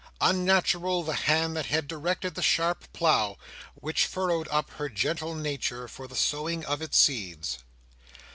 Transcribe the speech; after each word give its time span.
Unnatural 0.19 1.03
the 1.03 1.13
hand 1.13 1.55
that 1.55 1.67
had 1.67 1.87
directed 1.87 2.33
the 2.33 2.41
sharp 2.41 2.91
plough, 2.91 3.37
which 3.75 4.07
furrowed 4.07 4.47
up 4.49 4.71
her 4.71 4.89
gentle 4.89 5.35
nature 5.35 5.87
for 5.87 6.07
the 6.07 6.15
sowing 6.15 6.65
of 6.65 6.81
its 6.81 6.97
seeds! 6.97 7.59